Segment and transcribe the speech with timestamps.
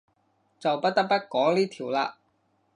[0.59, 2.13] 就不得不講呢條喇